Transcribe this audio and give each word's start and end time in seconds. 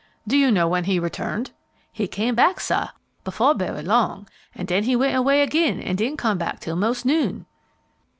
"Do 0.27 0.35
you 0.35 0.49
know 0.49 0.67
when 0.67 0.85
he 0.85 0.97
returned?" 0.97 1.51
"He 1.93 2.07
came 2.07 2.33
back, 2.33 2.59
sah, 2.59 2.87
befo' 3.23 3.53
berry 3.53 3.83
long, 3.83 4.27
an' 4.55 4.65
den 4.65 4.85
he 4.85 4.95
went 4.95 5.15
away 5.15 5.43
agin 5.43 5.79
and 5.79 5.95
didn't 5.95 6.17
come 6.17 6.39
back 6.39 6.59
till 6.59 6.75
mos' 6.75 7.05
noon." 7.05 7.45